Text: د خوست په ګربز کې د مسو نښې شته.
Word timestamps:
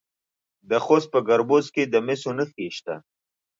د 0.69 0.71
خوست 0.85 1.07
په 1.13 1.19
ګربز 1.29 1.65
کې 1.75 1.83
د 1.87 1.95
مسو 2.07 2.31
نښې 2.37 2.67
شته. 2.77 2.95